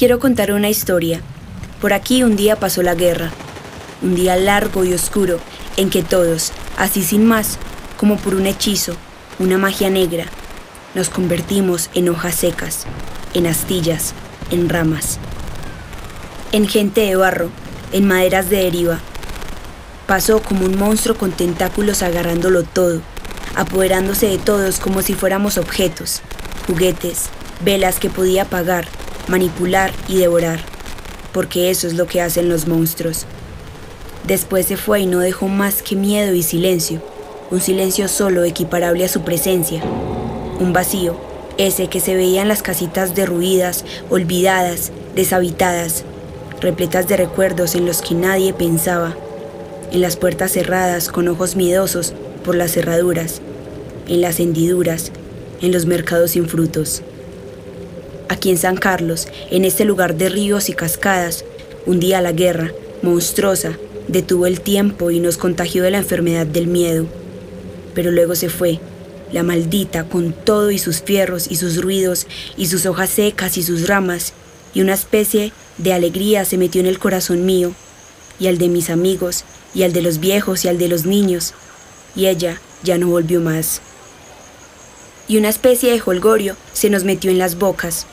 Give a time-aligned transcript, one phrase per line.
[0.00, 1.20] quiero contar una historia.
[1.78, 3.32] Por aquí un día pasó la guerra,
[4.00, 5.38] un día largo y oscuro
[5.76, 7.58] en que todos, así sin más,
[7.98, 8.94] como por un hechizo,
[9.38, 10.24] una magia negra,
[10.94, 12.86] nos convertimos en hojas secas,
[13.34, 14.14] en astillas,
[14.50, 15.18] en ramas,
[16.52, 17.50] en gente de barro,
[17.92, 19.00] en maderas de deriva.
[20.06, 23.02] Pasó como un monstruo con tentáculos agarrándolo todo,
[23.54, 26.22] apoderándose de todos como si fuéramos objetos,
[26.66, 27.28] juguetes,
[27.62, 28.88] velas que podía apagar,
[29.30, 30.60] manipular y devorar,
[31.32, 33.24] porque eso es lo que hacen los monstruos.
[34.26, 37.00] Después se fue y no dejó más que miedo y silencio,
[37.50, 39.82] un silencio solo equiparable a su presencia,
[40.58, 41.18] un vacío,
[41.58, 46.04] ese que se veía en las casitas derruidas, olvidadas, deshabitadas,
[46.60, 49.16] repletas de recuerdos en los que nadie pensaba,
[49.92, 53.40] en las puertas cerradas con ojos miedosos por las cerraduras,
[54.08, 55.12] en las hendiduras,
[55.60, 57.02] en los mercados sin frutos.
[58.30, 61.44] Aquí en San Carlos, en este lugar de ríos y cascadas,
[61.84, 63.76] un día la guerra, monstruosa,
[64.06, 67.06] detuvo el tiempo y nos contagió de la enfermedad del miedo.
[67.92, 68.78] Pero luego se fue,
[69.32, 73.64] la maldita, con todo y sus fierros y sus ruidos y sus hojas secas y
[73.64, 74.32] sus ramas,
[74.74, 77.74] y una especie de alegría se metió en el corazón mío,
[78.38, 79.42] y al de mis amigos,
[79.74, 81.52] y al de los viejos y al de los niños,
[82.14, 83.80] y ella ya no volvió más.
[85.26, 88.06] Y una especie de holgorio se nos metió en las bocas,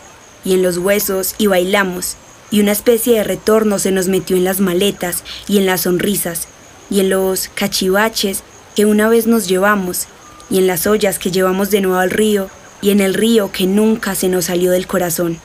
[0.47, 2.15] y en los huesos, y bailamos,
[2.51, 6.47] y una especie de retorno se nos metió en las maletas y en las sonrisas,
[6.89, 10.07] y en los cachivaches que una vez nos llevamos,
[10.49, 12.49] y en las ollas que llevamos de nuevo al río,
[12.81, 15.37] y en el río que nunca se nos salió del corazón.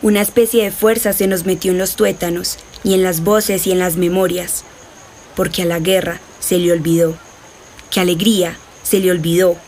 [0.00, 3.72] Una especie de fuerza se nos metió en los tuétanos, y en las voces y
[3.72, 4.64] en las memorias,
[5.36, 7.18] porque a la guerra se le olvidó,
[7.90, 9.58] que alegría se le olvidó,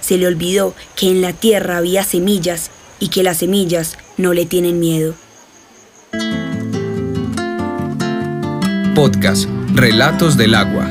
[0.00, 4.46] se le olvidó que en la tierra había semillas y que las semillas no le
[4.46, 5.14] tienen miedo.
[8.94, 10.86] Podcast Relatos del Agua.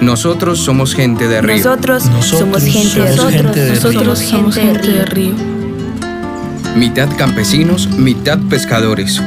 [0.00, 1.56] Nosotros somos gente de río.
[1.56, 3.74] Nosotros, somos gente de río.
[3.74, 5.34] Nosotros somos gente de río.
[6.76, 9.20] Mitad campesinos, mitad pescadores.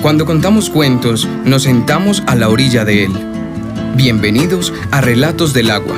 [0.00, 3.12] Cuando contamos cuentos, nos sentamos a la orilla de él.
[3.96, 5.96] Bienvenidos a Relatos del Agua.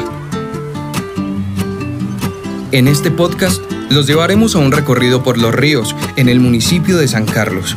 [2.72, 7.08] En este podcast los llevaremos a un recorrido por los ríos en el municipio de
[7.08, 7.76] San Carlos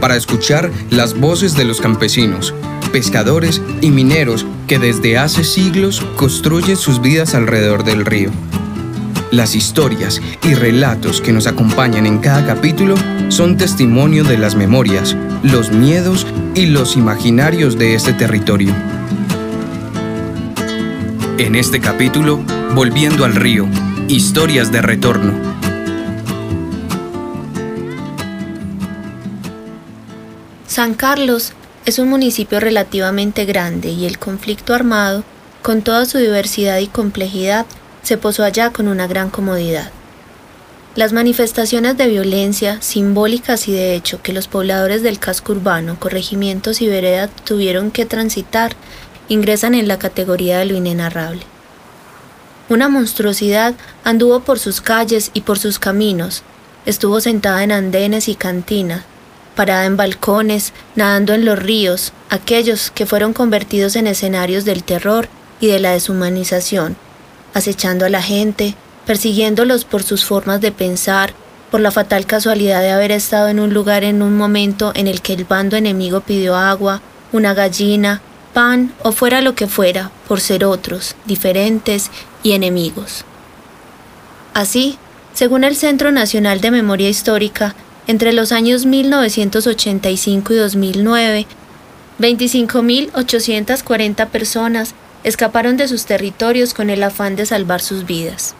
[0.00, 2.54] para escuchar las voces de los campesinos,
[2.92, 8.30] pescadores y mineros que desde hace siglos construyen sus vidas alrededor del río.
[9.30, 12.94] Las historias y relatos que nos acompañan en cada capítulo
[13.28, 18.74] son testimonio de las memorias, los miedos y los imaginarios de este territorio.
[21.36, 22.42] En este capítulo,
[22.74, 23.66] Volviendo al río,
[24.08, 25.34] historias de retorno.
[30.66, 31.52] San Carlos
[31.84, 35.24] es un municipio relativamente grande y el conflicto armado,
[35.60, 37.66] con toda su diversidad y complejidad,
[38.02, 39.90] se posó allá con una gran comodidad.
[40.94, 46.80] Las manifestaciones de violencia, simbólicas y de hecho, que los pobladores del casco urbano, corregimientos
[46.80, 48.72] y veredas tuvieron que transitar,
[49.28, 51.42] ingresan en la categoría de lo inenarrable.
[52.68, 53.74] Una monstruosidad
[54.04, 56.42] anduvo por sus calles y por sus caminos,
[56.84, 59.04] estuvo sentada en andenes y cantinas,
[59.56, 65.28] parada en balcones, nadando en los ríos, aquellos que fueron convertidos en escenarios del terror
[65.60, 66.96] y de la deshumanización,
[67.54, 68.74] acechando a la gente,
[69.06, 71.32] persiguiéndolos por sus formas de pensar,
[71.70, 75.22] por la fatal casualidad de haber estado en un lugar en un momento en el
[75.22, 77.00] que el bando enemigo pidió agua,
[77.32, 78.20] una gallina,
[79.04, 82.10] o fuera lo que fuera, por ser otros, diferentes
[82.42, 83.24] y enemigos.
[84.52, 84.98] Así,
[85.32, 87.76] según el Centro Nacional de Memoria Histórica,
[88.08, 91.46] entre los años 1985 y 2009,
[92.18, 98.56] 25.840 personas escaparon de sus territorios con el afán de salvar sus vidas.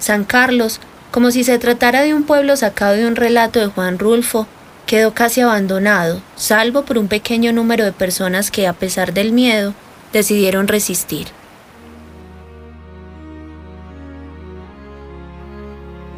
[0.00, 0.80] San Carlos,
[1.12, 4.48] como si se tratara de un pueblo sacado de un relato de Juan Rulfo,
[4.90, 9.72] quedó casi abandonado, salvo por un pequeño número de personas que, a pesar del miedo,
[10.12, 11.28] decidieron resistir.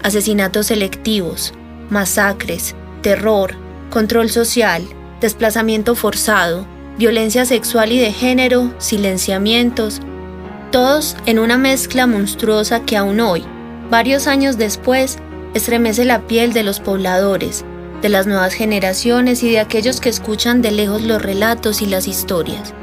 [0.03, 1.53] Asesinatos selectivos,
[1.91, 3.57] masacres, terror,
[3.91, 4.83] control social,
[5.21, 6.67] desplazamiento forzado,
[6.97, 10.01] violencia sexual y de género, silenciamientos,
[10.71, 13.45] todos en una mezcla monstruosa que aún hoy,
[13.91, 15.19] varios años después,
[15.53, 17.67] estremece la piel de los pobladores,
[18.03, 22.09] de las nuevas generaciones y de aquellos que escuchan de lejos los relatos y las
[22.09, 22.75] historias.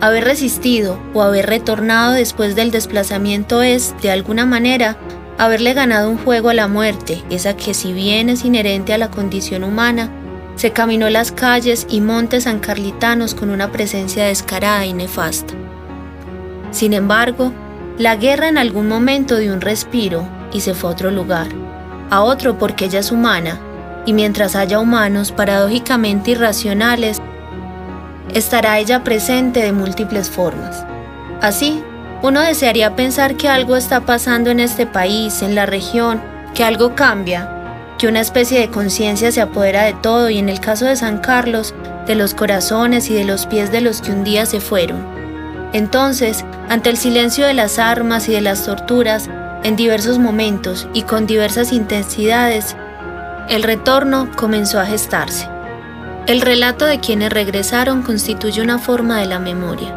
[0.00, 4.96] Haber resistido o haber retornado después del desplazamiento es, de alguna manera,
[5.38, 9.10] haberle ganado un juego a la muerte, esa que si bien es inherente a la
[9.10, 10.10] condición humana,
[10.54, 15.54] se caminó las calles y montes sancarlitanos con una presencia descarada y nefasta.
[16.70, 17.52] Sin embargo,
[17.98, 21.48] la guerra en algún momento dio un respiro y se fue a otro lugar,
[22.10, 23.60] a otro porque ella es humana,
[24.06, 27.20] y mientras haya humanos paradójicamente irracionales,
[28.34, 30.84] estará ella presente de múltiples formas.
[31.40, 31.82] Así,
[32.22, 36.22] uno desearía pensar que algo está pasando en este país, en la región,
[36.54, 40.60] que algo cambia, que una especie de conciencia se apodera de todo y en el
[40.60, 41.74] caso de San Carlos,
[42.06, 45.04] de los corazones y de los pies de los que un día se fueron.
[45.72, 49.28] Entonces, ante el silencio de las armas y de las torturas,
[49.62, 52.76] en diversos momentos y con diversas intensidades,
[53.48, 55.48] el retorno comenzó a gestarse.
[56.26, 59.96] El relato de quienes regresaron constituye una forma de la memoria,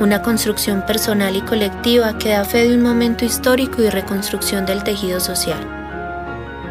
[0.00, 4.82] una construcción personal y colectiva que da fe de un momento histórico y reconstrucción del
[4.82, 5.60] tejido social.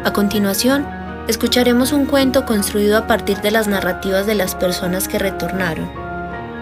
[0.04, 0.86] A continuación,
[1.28, 5.88] escucharemos un cuento construido a partir de las narrativas de las personas que retornaron.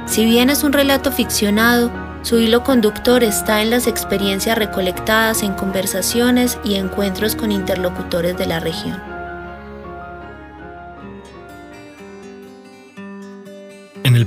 [0.07, 1.91] Si bien es un relato ficcionado,
[2.23, 8.47] su hilo conductor está en las experiencias recolectadas en conversaciones y encuentros con interlocutores de
[8.47, 9.08] la región.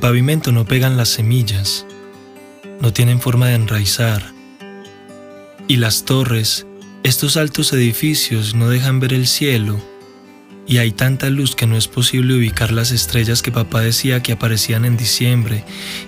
[0.01, 1.85] Pavimento no pegan las semillas,
[2.81, 4.33] no tienen forma de enraizar,
[5.69, 6.67] y las torres
[7.03, 9.79] estos altos edificios no dejan ver el cielo
[10.67, 14.31] y hay tanta luz que no es posible ubicar las estrellas que papá decía que
[14.31, 15.63] aparecían en diciembre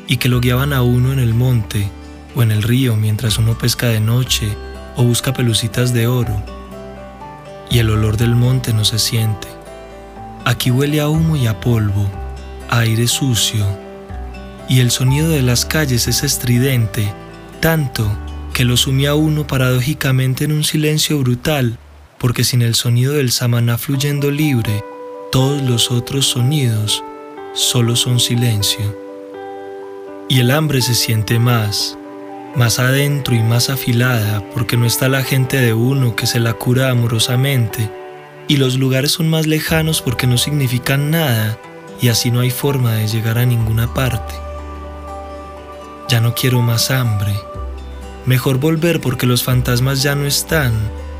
[0.07, 1.89] y que lo guiaban a uno en el monte
[2.35, 4.47] o en el río mientras uno pesca de noche
[4.95, 6.43] o busca pelucitas de oro.
[7.69, 9.47] Y el olor del monte no se siente.
[10.45, 12.09] Aquí huele a humo y a polvo,
[12.69, 13.82] a aire sucio,
[14.69, 17.13] y el sonido de las calles es estridente,
[17.59, 18.09] tanto
[18.53, 21.77] que lo sumía a uno paradójicamente en un silencio brutal,
[22.19, 24.83] porque sin el sonido del samaná fluyendo libre,
[25.31, 27.03] todos los otros sonidos
[27.53, 28.97] solo son silencio.
[30.29, 31.97] Y el hambre se siente más,
[32.55, 36.53] más adentro y más afilada, porque no está la gente de uno que se la
[36.53, 37.89] cura amorosamente,
[38.47, 41.57] y los lugares son más lejanos porque no significan nada,
[42.01, 44.33] y así no hay forma de llegar a ninguna parte.
[46.13, 47.33] Ya no quiero más hambre
[48.27, 50.71] Mejor volver porque los fantasmas ya no están,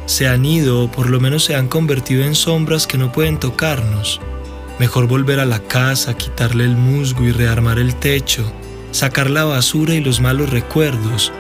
[0.05, 3.39] se han ido o por lo menos se han convertido en sombras que no pueden
[3.39, 4.21] tocarnos.
[4.77, 8.45] Mejor volver a la casa, quitarle el musgo y rearmar el techo,
[8.91, 11.31] sacar la basura y los malos recuerdos,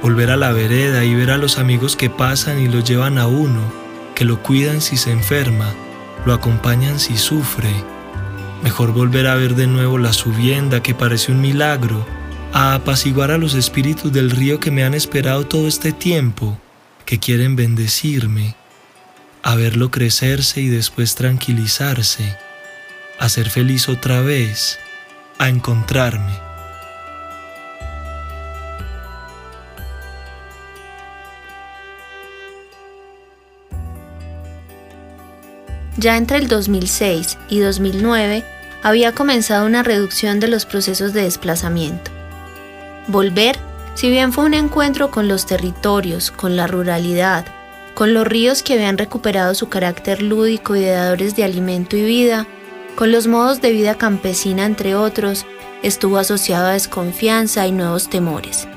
[0.00, 3.26] volver a la vereda y ver a los amigos que pasan y lo llevan a
[3.26, 3.60] uno,
[4.14, 5.74] que lo cuidan si se enferma,
[6.24, 7.74] lo acompañan si sufre.
[8.62, 12.06] Mejor volver a ver de nuevo la subienda que parece un milagro
[12.52, 16.58] a apaciguar a los espíritus del río que me han esperado todo este tiempo,
[17.06, 18.54] que quieren bendecirme,
[19.42, 22.36] a verlo crecerse y después tranquilizarse,
[23.18, 24.78] a ser feliz otra vez,
[25.38, 26.32] a encontrarme.
[35.96, 38.44] Ya entre el 2006 y 2009
[38.82, 42.11] había comenzado una reducción de los procesos de desplazamiento.
[43.08, 43.58] Volver,
[43.94, 47.44] si bien fue un encuentro con los territorios, con la ruralidad,
[47.94, 52.04] con los ríos que habían recuperado su carácter lúdico y de dadores de alimento y
[52.04, 52.46] vida,
[52.94, 55.46] con los modos de vida campesina entre otros,
[55.82, 58.68] estuvo asociado a desconfianza y nuevos temores.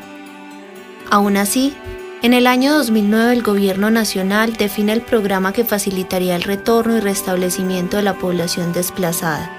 [1.11, 1.75] Aún así,
[2.21, 6.99] en el año 2009 el Gobierno Nacional define el programa que facilitaría el retorno y
[6.99, 9.51] restablecimiento de la población desplazada.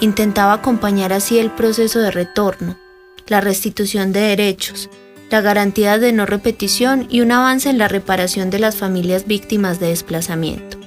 [0.00, 2.78] Intentaba acompañar así el proceso de retorno,
[3.26, 4.90] la restitución de derechos,
[5.30, 9.80] la garantía de no repetición y un avance en la reparación de las familias víctimas
[9.80, 10.78] de desplazamiento.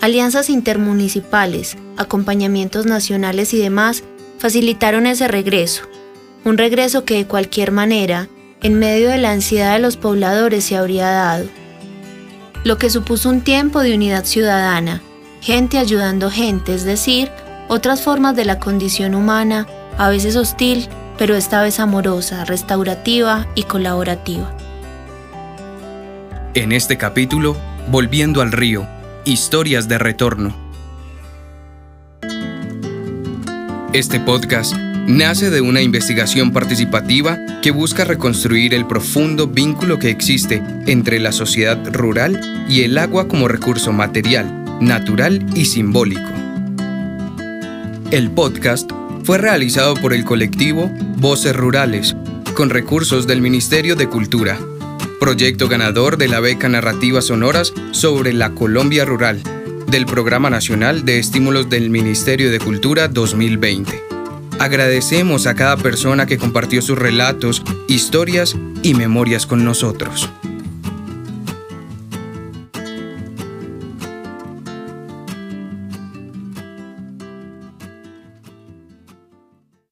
[0.00, 4.02] Alianzas intermunicipales, acompañamientos nacionales y demás
[4.38, 5.84] facilitaron ese regreso,
[6.44, 8.28] un regreso que de cualquier manera,
[8.62, 11.46] en medio de la ansiedad de los pobladores, se habría dado,
[12.64, 15.02] lo que supuso un tiempo de unidad ciudadana,
[15.40, 17.30] gente ayudando gente, es decir,
[17.68, 23.64] otras formas de la condición humana, a veces hostil, pero esta vez amorosa, restaurativa y
[23.64, 24.52] colaborativa.
[26.54, 27.56] En este capítulo,
[27.90, 28.86] Volviendo al río,
[29.26, 30.56] historias de retorno.
[33.92, 34.74] Este podcast
[35.06, 41.30] nace de una investigación participativa que busca reconstruir el profundo vínculo que existe entre la
[41.30, 42.40] sociedad rural
[42.70, 46.30] y el agua como recurso material, natural y simbólico.
[48.10, 48.90] El podcast
[49.24, 52.14] fue realizado por el colectivo Voces Rurales,
[52.54, 54.58] con recursos del Ministerio de Cultura.
[55.18, 59.40] proyecto ganador de la beca Narrativas Sonoras sobre la Colombia Rural,
[59.86, 64.02] del Programa Nacional de Estímulos del Ministerio de Cultura 2020.
[64.58, 70.28] Agradecemos a cada persona que compartió sus relatos, historias y memorias con nosotros.